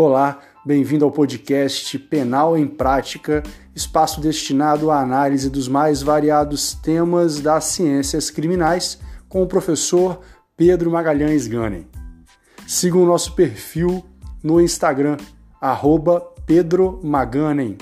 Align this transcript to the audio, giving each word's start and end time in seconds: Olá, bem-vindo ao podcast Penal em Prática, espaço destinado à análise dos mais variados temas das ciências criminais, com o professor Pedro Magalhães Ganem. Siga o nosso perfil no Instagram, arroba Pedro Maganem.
Olá, 0.00 0.38
bem-vindo 0.64 1.04
ao 1.04 1.10
podcast 1.10 1.98
Penal 1.98 2.56
em 2.56 2.68
Prática, 2.68 3.42
espaço 3.74 4.20
destinado 4.20 4.92
à 4.92 5.00
análise 5.00 5.50
dos 5.50 5.66
mais 5.66 6.02
variados 6.02 6.72
temas 6.72 7.40
das 7.40 7.64
ciências 7.64 8.30
criminais, 8.30 9.00
com 9.28 9.42
o 9.42 9.46
professor 9.48 10.20
Pedro 10.56 10.88
Magalhães 10.88 11.48
Ganem. 11.48 11.88
Siga 12.64 12.96
o 12.96 13.04
nosso 13.04 13.34
perfil 13.34 14.06
no 14.40 14.60
Instagram, 14.60 15.16
arroba 15.60 16.20
Pedro 16.46 17.00
Maganem. 17.02 17.76